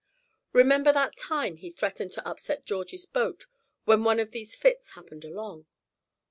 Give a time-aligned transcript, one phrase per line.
[0.51, 3.45] Remember that time he threatened to upset George's boat
[3.85, 5.67] when one of these fits happened along?